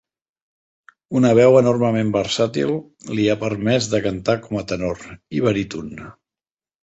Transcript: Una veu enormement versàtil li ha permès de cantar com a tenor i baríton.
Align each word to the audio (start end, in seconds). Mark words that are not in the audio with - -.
Una 1.19 1.33
veu 1.39 1.57
enormement 1.59 2.13
versàtil 2.15 2.71
li 3.19 3.27
ha 3.33 3.37
permès 3.43 3.89
de 3.93 4.01
cantar 4.07 4.37
com 4.47 4.59
a 4.61 4.63
tenor 4.73 5.03
i 5.41 5.43
baríton. 5.49 5.93